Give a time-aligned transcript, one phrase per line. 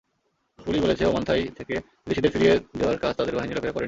[0.59, 1.75] Police বলেছে, ওমানথাই থেকে
[2.05, 3.79] বিদেশিদের ফিরিয়ে দেওয়ার কাজ তাদের বাহিনীর লোকেরা করেনি।